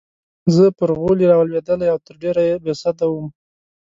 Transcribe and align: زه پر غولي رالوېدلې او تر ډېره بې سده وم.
زه 0.55 0.63
پر 0.77 0.89
غولي 0.99 1.25
رالوېدلې 1.31 1.87
او 1.93 1.97
تر 2.05 2.15
ډېره 2.23 2.43
بې 2.63 2.73
سده 2.81 3.05
وم. 3.09 3.27